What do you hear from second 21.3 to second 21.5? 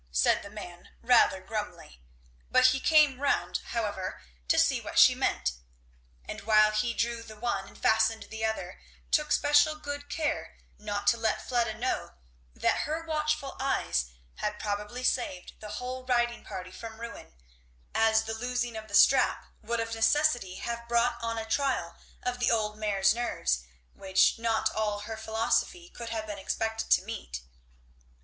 a